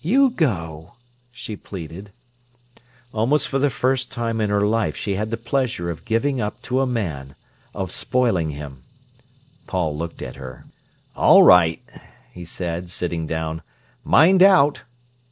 [0.00, 0.94] "You go,"
[1.30, 2.10] she pleaded.
[3.14, 6.60] Almost for the first time in her life she had the pleasure of giving up
[6.62, 7.36] to a man,
[7.72, 8.82] of spoiling him.
[9.68, 10.66] Paul looked at her.
[11.14, 11.80] "All right,"
[12.32, 13.62] he said, sitting down.
[14.02, 14.82] "Mind out!"